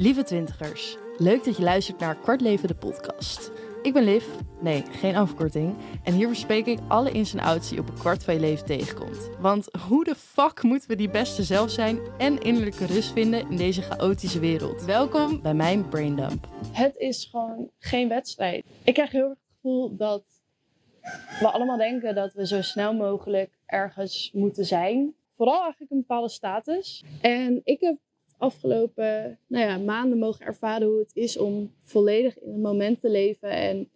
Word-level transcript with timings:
Lieve 0.00 0.22
twintigers, 0.22 0.96
leuk 1.16 1.44
dat 1.44 1.56
je 1.56 1.62
luistert 1.62 1.98
naar 1.98 2.16
Kwart 2.16 2.40
Leven 2.40 2.68
de 2.68 2.74
podcast. 2.74 3.50
Ik 3.82 3.92
ben 3.92 4.04
Liv, 4.04 4.24
nee, 4.60 4.82
geen 4.90 5.16
afkorting. 5.16 5.76
En 6.04 6.14
hier 6.14 6.28
bespreek 6.28 6.66
ik 6.66 6.78
alle 6.88 7.10
ins 7.10 7.32
en 7.34 7.40
outs 7.40 7.68
die 7.68 7.78
op 7.78 7.88
een 7.88 7.98
kwart 7.98 8.24
van 8.24 8.34
je 8.34 8.40
leven 8.40 8.66
tegenkomt. 8.66 9.30
Want 9.40 9.68
hoe 9.88 10.04
de 10.04 10.14
fuck 10.14 10.62
moeten 10.62 10.88
we 10.88 10.96
die 10.96 11.10
beste 11.10 11.42
zelf 11.42 11.70
zijn 11.70 11.98
en 12.18 12.38
innerlijke 12.38 12.86
rust 12.86 13.12
vinden 13.12 13.50
in 13.50 13.56
deze 13.56 13.82
chaotische 13.82 14.38
wereld? 14.38 14.84
Welkom 14.84 15.42
bij 15.42 15.54
mijn 15.54 15.88
Braindump. 15.88 16.48
Het 16.72 16.96
is 16.96 17.28
gewoon 17.30 17.70
geen 17.78 18.08
wedstrijd. 18.08 18.64
Ik 18.84 18.94
krijg 18.94 19.10
heel 19.10 19.28
erg 19.28 19.30
het 19.30 19.54
gevoel 19.54 19.96
dat 19.96 20.24
we 21.40 21.50
allemaal 21.50 21.78
denken 21.78 22.14
dat 22.14 22.32
we 22.32 22.46
zo 22.46 22.62
snel 22.62 22.94
mogelijk 22.94 23.58
ergens 23.66 24.30
moeten 24.32 24.64
zijn. 24.64 25.14
Vooral 25.36 25.62
eigenlijk 25.62 25.92
een 25.92 26.00
bepaalde 26.00 26.28
status. 26.28 27.04
En 27.20 27.60
ik 27.64 27.80
heb 27.80 27.96
afgelopen 28.40 29.38
nou 29.46 29.64
ja, 29.64 29.78
maanden 29.78 30.18
mogen 30.18 30.46
ervaren 30.46 30.88
hoe 30.88 30.98
het 30.98 31.10
is 31.14 31.36
om 31.36 31.72
volledig 31.82 32.38
in 32.38 32.52
het 32.52 32.62
moment 32.62 33.00
te 33.00 33.10
leven 33.10 33.50
en 33.50 33.88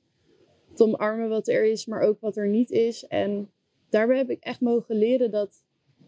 te 0.74 0.84
omarmen 0.84 1.28
wat 1.28 1.48
er 1.48 1.64
is, 1.64 1.86
maar 1.86 2.00
ook 2.00 2.20
wat 2.20 2.36
er 2.36 2.48
niet 2.48 2.70
is. 2.70 3.06
En 3.06 3.50
daarbij 3.88 4.16
heb 4.16 4.30
ik 4.30 4.42
echt 4.42 4.60
mogen 4.60 4.96
leren 4.96 5.30
dat 5.30 5.64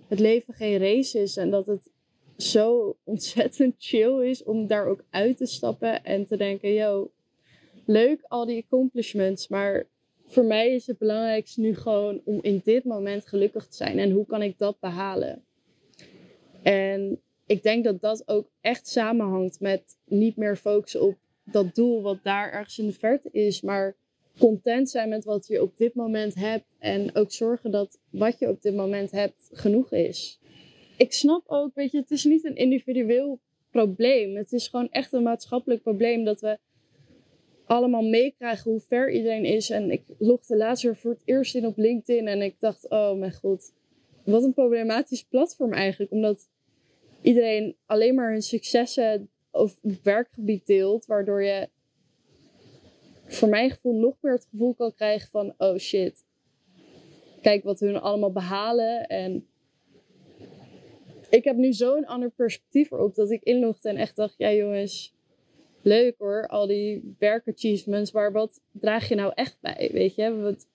het 0.08 0.18
leven 0.18 0.54
geen 0.54 0.78
race 0.78 1.18
is 1.18 1.36
en 1.36 1.50
dat 1.50 1.66
het 1.66 1.90
zo 2.36 2.96
ontzettend 3.04 3.74
chill 3.88 4.28
is 4.28 4.44
om 4.44 4.66
daar 4.66 4.86
ook 4.86 5.04
uit 5.10 5.36
te 5.36 5.46
stappen 5.46 6.04
en 6.04 6.26
te 6.26 6.36
denken, 6.36 6.72
yo, 6.72 7.10
leuk 7.84 8.24
al 8.28 8.46
die 8.46 8.62
accomplishments, 8.64 9.48
maar 9.48 9.86
voor 10.26 10.44
mij 10.44 10.74
is 10.74 10.86
het 10.86 10.98
belangrijkste 10.98 11.60
nu 11.60 11.74
gewoon 11.74 12.20
om 12.24 12.38
in 12.42 12.60
dit 12.64 12.84
moment 12.84 13.26
gelukkig 13.26 13.66
te 13.66 13.76
zijn 13.76 13.98
en 13.98 14.10
hoe 14.10 14.26
kan 14.26 14.42
ik 14.42 14.58
dat 14.58 14.80
behalen? 14.80 15.44
En 16.62 17.20
ik 17.46 17.62
denk 17.62 17.84
dat 17.84 18.00
dat 18.00 18.28
ook 18.28 18.50
echt 18.60 18.88
samenhangt 18.88 19.60
met 19.60 19.98
niet 20.04 20.36
meer 20.36 20.56
focussen 20.56 21.02
op 21.02 21.16
dat 21.44 21.74
doel 21.74 22.02
wat 22.02 22.18
daar 22.22 22.52
ergens 22.52 22.78
in 22.78 22.86
de 22.86 22.92
verte 22.92 23.28
is, 23.32 23.60
maar 23.60 23.96
content 24.38 24.90
zijn 24.90 25.08
met 25.08 25.24
wat 25.24 25.46
je 25.46 25.62
op 25.62 25.76
dit 25.76 25.94
moment 25.94 26.34
hebt 26.34 26.64
en 26.78 27.14
ook 27.14 27.32
zorgen 27.32 27.70
dat 27.70 27.98
wat 28.10 28.38
je 28.38 28.48
op 28.48 28.62
dit 28.62 28.74
moment 28.74 29.10
hebt 29.10 29.48
genoeg 29.52 29.92
is. 29.92 30.40
Ik 30.96 31.12
snap 31.12 31.42
ook, 31.46 31.74
weet 31.74 31.90
je, 31.90 31.98
het 31.98 32.10
is 32.10 32.24
niet 32.24 32.44
een 32.44 32.56
individueel 32.56 33.40
probleem. 33.70 34.36
Het 34.36 34.52
is 34.52 34.68
gewoon 34.68 34.90
echt 34.90 35.12
een 35.12 35.22
maatschappelijk 35.22 35.82
probleem 35.82 36.24
dat 36.24 36.40
we 36.40 36.58
allemaal 37.66 38.02
meekrijgen 38.02 38.70
hoe 38.70 38.80
ver 38.80 39.10
iedereen 39.10 39.44
is. 39.44 39.70
En 39.70 39.90
ik 39.90 40.02
logde 40.18 40.56
laatst 40.56 40.82
weer 40.82 40.96
voor 40.96 41.10
het 41.10 41.22
eerst 41.24 41.54
in 41.54 41.66
op 41.66 41.76
LinkedIn 41.76 42.26
en 42.26 42.42
ik 42.42 42.56
dacht, 42.58 42.88
oh 42.88 43.18
mijn 43.18 43.32
god, 43.32 43.72
wat 44.24 44.42
een 44.42 44.54
problematisch 44.54 45.24
platform 45.24 45.72
eigenlijk. 45.72 46.12
Omdat 46.12 46.48
iedereen 47.26 47.76
alleen 47.86 48.14
maar 48.14 48.30
hun 48.30 48.42
successen 48.42 49.28
of 49.50 49.76
werkgebied 50.02 50.66
deelt, 50.66 51.06
waardoor 51.06 51.42
je 51.42 51.68
voor 53.24 53.48
mijn 53.48 53.70
gevoel 53.70 53.94
nog 53.94 54.16
meer 54.20 54.32
het 54.32 54.46
gevoel 54.50 54.74
kan 54.74 54.94
krijgen 54.94 55.28
van 55.30 55.54
oh 55.58 55.76
shit, 55.76 56.24
kijk 57.42 57.64
wat 57.64 57.80
hun 57.80 58.00
allemaal 58.00 58.32
behalen 58.32 59.06
en 59.06 59.46
ik 61.30 61.44
heb 61.44 61.56
nu 61.56 61.72
zo'n 61.72 62.06
ander 62.06 62.30
perspectief 62.30 62.90
erop 62.90 63.14
dat 63.14 63.30
ik 63.30 63.42
inlogde 63.42 63.88
en 63.88 63.96
echt 63.96 64.16
dacht, 64.16 64.34
ja 64.38 64.52
jongens, 64.52 65.14
leuk 65.82 66.14
hoor, 66.18 66.48
al 66.48 66.66
die 66.66 67.14
werkachievements, 67.18 68.12
maar 68.12 68.32
wat 68.32 68.60
draag 68.72 69.08
je 69.08 69.14
nou 69.14 69.32
echt 69.34 69.58
bij, 69.60 69.90
weet 69.92 70.14
je? 70.14 70.36
Wat, 70.36 70.66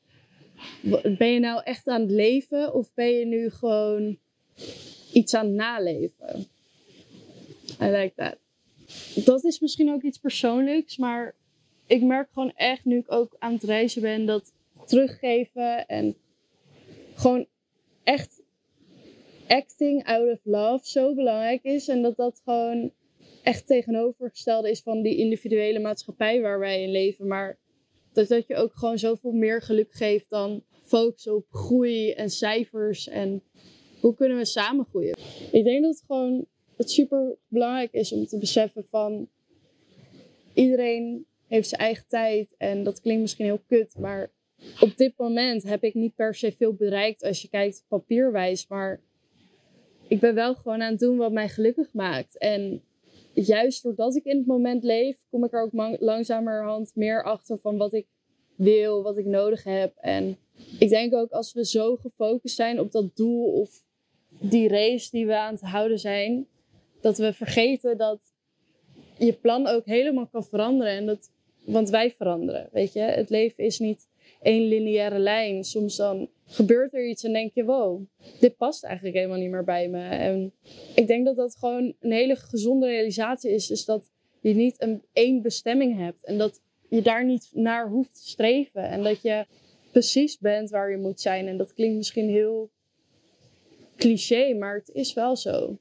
ben 1.18 1.34
je 1.34 1.40
nou 1.40 1.62
echt 1.64 1.88
aan 1.88 2.02
het 2.02 2.12
leven 2.12 2.74
of 2.74 2.94
ben 2.94 3.12
je 3.12 3.26
nu 3.26 3.50
gewoon 3.50 4.18
iets 5.12 5.34
aan 5.34 5.56
naleven. 5.56 6.48
I 7.82 7.86
like 7.86 8.14
that. 8.16 8.38
Dat 9.26 9.44
is 9.44 9.60
misschien 9.60 9.92
ook 9.92 10.02
iets 10.02 10.18
persoonlijks, 10.18 10.98
maar 10.98 11.36
ik 11.86 12.02
merk 12.02 12.30
gewoon 12.34 12.54
echt 12.56 12.86
nu 12.86 12.98
ik 12.98 13.12
ook 13.12 13.36
aan 13.40 13.54
het 13.54 13.64
reizen 13.64 14.02
ben 14.02 14.26
dat 14.26 14.54
teruggeven 14.86 15.88
en 15.88 16.16
gewoon 17.14 17.46
echt 18.04 18.42
acting 19.48 20.06
out 20.06 20.32
of 20.32 20.40
love 20.44 20.90
zo 20.90 21.16
belangrijk 21.16 21.64
is. 21.64 21.88
En 21.88 22.02
dat 22.02 22.16
dat 22.16 22.42
gewoon 22.44 22.92
echt 23.44 23.68
tegenovergestelde 23.68 24.70
is 24.70 24.82
van 24.82 25.02
die 25.02 25.18
individuele 25.18 25.80
maatschappij 25.80 26.42
waar 26.42 26.60
wij 26.60 26.84
in 26.84 26.92
leven. 26.92 27.28
Maar 27.28 27.58
dat 28.14 28.28
dat 28.28 28.48
je 28.48 28.56
ook 28.56 28.74
gewoon 28.76 28.98
zoveel 28.98 29.32
meer 29.32 29.62
geluk 29.62 29.94
geeft 29.94 30.30
dan 30.30 30.64
focussen 30.84 31.36
op 31.36 31.46
groei 31.52 32.12
en 32.12 32.30
cijfers 32.30 33.08
en 33.08 33.44
hoe 34.02 34.16
kunnen 34.16 34.38
we 34.38 34.46
samen 34.46 34.86
groeien? 34.86 35.18
Ik 35.52 35.64
denk 35.64 35.82
dat 35.84 35.94
het 35.94 36.04
gewoon 36.08 36.46
het 36.76 36.92
super 36.92 37.38
belangrijk 37.48 37.92
is 37.92 38.12
om 38.12 38.26
te 38.26 38.38
beseffen 38.38 38.86
van 38.90 39.30
iedereen 40.54 41.26
heeft 41.48 41.70
zijn 41.70 41.82
eigen 41.82 42.08
tijd 42.08 42.56
en 42.58 42.84
dat 42.84 43.02
klinkt 43.02 43.22
misschien 43.22 43.46
heel 43.46 43.64
kut, 43.68 43.96
maar 44.00 44.32
op 44.80 44.98
dit 44.98 45.14
moment 45.18 45.64
heb 45.64 45.84
ik 45.84 45.94
niet 45.94 46.16
per 46.16 46.36
se 46.36 46.52
veel 46.52 46.74
bereikt 46.74 47.24
als 47.24 47.42
je 47.42 47.50
kijkt 47.50 47.86
papierwijs, 47.88 48.68
maar 48.68 49.02
ik 50.08 50.20
ben 50.20 50.36
wel 50.36 50.56
gewoon 50.56 50.82
aan 50.82 50.92
het 50.92 51.00
doen 51.00 51.18
wat 51.18 51.32
mij 51.32 51.50
gelukkig 51.50 51.94
maakt. 51.94 52.38
En 52.38 52.84
juist 53.34 53.84
doordat 53.84 54.16
ik 54.16 54.24
in 54.24 54.38
het 54.38 54.46
moment 54.46 54.84
leef, 54.84 55.18
kom 55.30 55.44
ik 55.44 55.54
er 55.54 55.62
ook 55.62 56.00
langzamerhand 56.00 56.92
meer 56.96 57.24
achter 57.24 57.60
van 57.60 57.78
wat 57.78 57.94
ik 57.94 58.08
wil, 58.56 59.04
wat 59.04 59.18
ik 59.18 59.26
nodig 59.26 59.64
heb. 59.64 59.96
En 59.96 60.38
ik 60.80 60.90
denk 60.90 61.14
ook 61.14 61.32
als 61.32 61.54
we 61.54 61.66
zo 61.66 61.96
gefocust 61.96 62.56
zijn 62.56 62.80
op 62.80 62.92
dat 62.92 63.16
doel 63.16 63.46
of 63.46 63.84
die 64.42 64.68
race 64.68 65.10
die 65.12 65.26
we 65.26 65.38
aan 65.38 65.54
het 65.54 65.62
houden 65.62 66.00
zijn, 66.00 66.48
dat 67.02 67.18
we 67.18 67.34
vergeten 67.34 67.98
dat 67.98 68.20
je 69.18 69.34
plan 69.34 69.68
ook 69.68 69.86
helemaal 69.86 70.28
kan 70.28 70.44
veranderen. 70.44 70.94
En 70.94 71.06
dat, 71.06 71.32
want 71.66 71.90
wij 71.90 72.12
veranderen, 72.12 72.70
weet 72.72 72.94
je. 72.94 73.00
Het 73.00 73.30
leven 73.30 73.64
is 73.64 73.80
niet 73.80 74.10
één 74.42 74.68
lineaire 74.68 75.20
lijn. 75.20 75.64
Soms 75.64 75.96
dan 75.96 76.30
gebeurt 76.46 76.94
er 76.94 77.08
iets 77.08 77.24
en 77.24 77.34
denk 77.34 77.54
je, 77.54 77.64
wow, 77.64 78.02
dit 78.40 78.58
past 78.58 78.84
eigenlijk 78.84 79.16
helemaal 79.16 79.38
niet 79.38 79.52
meer 79.52 79.64
bij 79.64 79.90
me. 79.90 80.04
En 80.04 80.54
ik 80.96 81.08
denk 81.08 81.26
dat 81.26 81.36
dat 81.36 81.56
gewoon 81.56 81.94
een 82.00 82.12
hele 82.12 82.36
gezonde 82.36 82.88
realisatie 82.88 83.52
is. 83.52 83.68
Dus 83.68 83.86
dat 83.86 84.12
je 84.42 84.54
niet 84.54 84.82
een 84.82 85.04
één 85.14 85.42
bestemming 85.42 85.98
hebt. 85.98 86.26
En 86.26 86.38
dat 86.38 86.62
je 86.90 87.02
daar 87.02 87.26
niet 87.26 87.50
naar 87.54 87.90
hoeft 87.90 88.14
te 88.14 88.30
streven. 88.30 88.84
En 88.84 89.04
dat 89.04 89.22
je 89.22 89.46
precies 89.92 90.38
bent 90.38 90.70
waar 90.70 90.92
je 90.92 90.98
moet 90.98 91.22
zijn. 91.22 91.48
En 91.48 91.58
dat 91.58 91.74
klinkt 91.74 91.98
misschien 91.98 92.30
heel 92.30 92.72
cliché, 94.02 94.54
maar 94.54 94.76
het 94.76 94.90
is 94.90 95.14
wel 95.14 95.36
zo. 95.36 95.78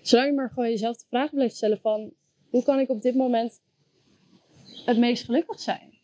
Zolang 0.00 0.28
je 0.28 0.34
maar 0.34 0.48
gewoon 0.48 0.70
jezelf 0.70 0.96
de 0.96 1.04
vraag 1.08 1.30
blijft 1.30 1.56
stellen 1.56 1.80
van... 1.80 2.12
Hoe 2.50 2.62
kan 2.62 2.78
ik 2.78 2.88
op 2.88 3.02
dit 3.02 3.14
moment 3.14 3.60
het 4.84 4.98
meest 4.98 5.24
gelukkig 5.24 5.60
zijn? 5.60 5.98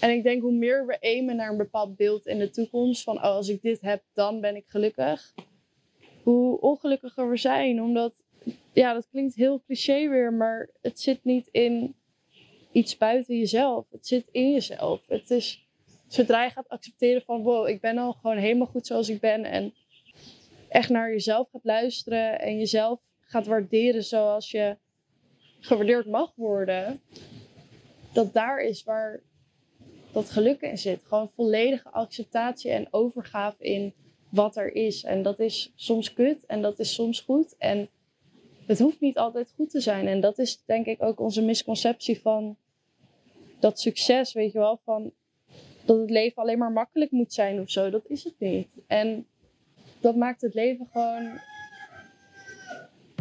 En 0.00 0.10
ik 0.10 0.22
denk 0.22 0.42
hoe 0.42 0.52
meer 0.52 0.86
we 0.86 1.00
aimen 1.00 1.36
naar 1.36 1.50
een 1.50 1.56
bepaald 1.56 1.96
beeld 1.96 2.26
in 2.26 2.38
de 2.38 2.50
toekomst... 2.50 3.02
van 3.02 3.16
oh, 3.16 3.22
als 3.22 3.48
ik 3.48 3.62
dit 3.62 3.80
heb, 3.80 4.02
dan 4.12 4.40
ben 4.40 4.56
ik 4.56 4.64
gelukkig. 4.66 5.34
Hoe 6.22 6.60
ongelukkiger 6.60 7.30
we 7.30 7.36
zijn. 7.36 7.82
Omdat, 7.82 8.14
ja, 8.72 8.92
dat 8.92 9.08
klinkt 9.10 9.34
heel 9.34 9.62
cliché 9.66 10.08
weer... 10.08 10.32
maar 10.32 10.70
het 10.82 11.00
zit 11.00 11.24
niet 11.24 11.48
in 11.50 11.94
iets 12.72 12.96
buiten 12.96 13.36
jezelf. 13.36 13.86
Het 13.90 14.06
zit 14.06 14.28
in 14.30 14.52
jezelf. 14.52 15.02
Het 15.06 15.30
is 15.30 15.66
zodra 16.06 16.44
je 16.44 16.50
gaat 16.50 16.68
accepteren 16.68 17.22
van 17.22 17.42
wow, 17.42 17.68
ik 17.68 17.80
ben 17.80 17.98
al 17.98 18.12
gewoon 18.12 18.36
helemaal 18.36 18.66
goed 18.66 18.86
zoals 18.86 19.08
ik 19.08 19.20
ben 19.20 19.44
en 19.44 19.74
echt 20.74 20.88
naar 20.88 21.10
jezelf 21.10 21.48
gaat 21.50 21.64
luisteren 21.64 22.40
en 22.40 22.58
jezelf 22.58 23.00
gaat 23.20 23.46
waarderen 23.46 24.04
zoals 24.04 24.50
je 24.50 24.76
gewaardeerd 25.60 26.06
mag 26.06 26.32
worden, 26.34 27.00
dat 28.12 28.32
daar 28.32 28.60
is 28.60 28.84
waar 28.84 29.22
dat 30.12 30.30
geluk 30.30 30.60
in 30.60 30.78
zit. 30.78 31.02
Gewoon 31.04 31.30
volledige 31.34 31.90
acceptatie 31.90 32.70
en 32.70 32.88
overgave 32.90 33.64
in 33.64 33.92
wat 34.28 34.56
er 34.56 34.74
is. 34.74 35.04
En 35.04 35.22
dat 35.22 35.38
is 35.38 35.72
soms 35.74 36.12
kut 36.12 36.46
en 36.46 36.62
dat 36.62 36.78
is 36.78 36.94
soms 36.94 37.20
goed. 37.20 37.56
En 37.58 37.88
het 38.66 38.78
hoeft 38.78 39.00
niet 39.00 39.18
altijd 39.18 39.52
goed 39.56 39.70
te 39.70 39.80
zijn. 39.80 40.06
En 40.06 40.20
dat 40.20 40.38
is 40.38 40.62
denk 40.64 40.86
ik 40.86 41.02
ook 41.02 41.20
onze 41.20 41.42
misconceptie 41.42 42.20
van 42.20 42.56
dat 43.58 43.80
succes, 43.80 44.32
weet 44.32 44.52
je 44.52 44.58
wel, 44.58 44.80
van 44.84 45.12
dat 45.84 45.98
het 45.98 46.10
leven 46.10 46.42
alleen 46.42 46.58
maar 46.58 46.72
makkelijk 46.72 47.10
moet 47.10 47.32
zijn 47.32 47.60
of 47.60 47.70
zo. 47.70 47.90
Dat 47.90 48.06
is 48.06 48.24
het 48.24 48.38
niet. 48.38 48.74
En 48.86 49.26
dat 50.04 50.16
maakt 50.16 50.40
het 50.40 50.54
leven 50.54 50.88
gewoon 50.92 51.40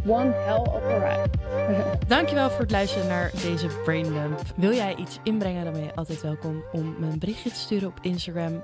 one 0.07 0.31
hell 0.31 0.59
of 0.59 0.83
a 0.83 0.97
ride. 0.97 1.29
Dankjewel 2.07 2.49
voor 2.49 2.59
het 2.59 2.71
luisteren 2.71 3.07
naar 3.07 3.31
deze 3.31 3.67
Braindump. 3.83 4.41
Wil 4.55 4.73
jij 4.73 4.95
iets 4.95 5.19
inbrengen, 5.23 5.63
dan 5.63 5.73
ben 5.73 5.83
je 5.83 5.95
altijd 5.95 6.21
welkom 6.21 6.63
om 6.71 6.95
me 6.99 7.07
een 7.07 7.19
berichtje 7.19 7.49
te 7.49 7.55
sturen 7.55 7.87
op 7.87 7.99
Instagram. 8.01 8.63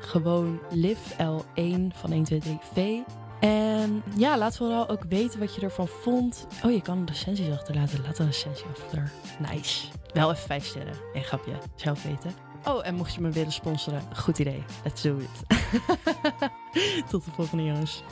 gewoon 0.00 0.60
livel1 0.74 1.94
van 1.94 2.26
123v. 2.26 2.80
En 3.40 4.02
ja, 4.16 4.38
laat 4.38 4.56
vooral 4.56 4.88
ook 4.88 5.04
weten 5.08 5.38
wat 5.38 5.54
je 5.54 5.60
ervan 5.60 5.88
vond. 5.88 6.46
Oh, 6.64 6.72
je 6.72 6.82
kan 6.82 6.98
een 6.98 7.06
recensie 7.06 7.52
achterlaten. 7.52 8.02
Laat 8.02 8.18
een 8.18 8.26
recensie 8.26 8.66
achter. 8.66 9.12
Nice. 9.50 9.86
Wel 10.12 10.30
even 10.30 10.42
vijf 10.42 10.64
sterren. 10.64 10.94
Een 11.12 11.24
grapje. 11.24 11.52
Zelf 11.74 12.02
weten. 12.02 12.30
Oh, 12.64 12.86
en 12.86 12.94
mocht 12.94 13.14
je 13.14 13.20
me 13.20 13.30
willen 13.30 13.52
sponsoren, 13.52 14.02
goed 14.16 14.38
idee. 14.38 14.62
Let's 14.84 15.02
do 15.02 15.16
it. 15.16 15.58
Tot 17.10 17.24
de 17.24 17.30
volgende 17.30 17.64
jongens. 17.64 18.02